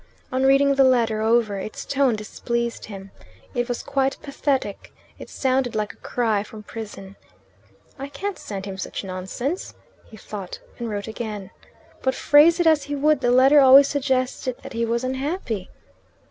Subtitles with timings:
[0.31, 3.11] On reading the letter over, its tone displeased him.
[3.53, 7.17] It was quite pathetic: it sounded like a cry from prison.
[7.99, 9.75] "I can't send him such nonsense,"
[10.05, 11.51] he thought, and wrote again.
[12.01, 15.69] But phrase it as he would the letter always suggested that he was unhappy.